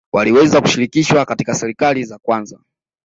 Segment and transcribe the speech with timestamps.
[0.13, 2.59] Waliweza kushirikishwa katika serikali za kwanza